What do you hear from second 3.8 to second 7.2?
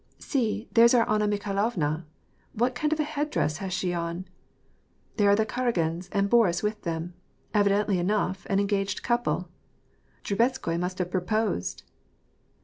on?"" There are the Karagins, and Boris with them.